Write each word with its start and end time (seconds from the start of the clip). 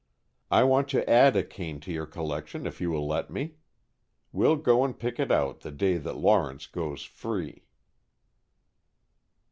"I 0.49 0.63
want 0.63 0.87
to 0.89 1.07
add 1.07 1.35
a 1.35 1.43
cane 1.43 1.79
to 1.81 1.91
your 1.91 2.07
collection 2.07 2.65
if 2.65 2.81
you 2.81 2.89
will 2.89 3.05
let 3.05 3.29
me. 3.29 3.57
We'll 4.31 4.55
go 4.55 4.83
and 4.83 4.97
pick 4.97 5.19
it 5.19 5.31
out 5.31 5.59
the 5.59 5.69
day 5.69 5.97
that 5.97 6.17
Lawrence 6.17 6.65
goes 6.65 7.03
free!" 7.03 7.67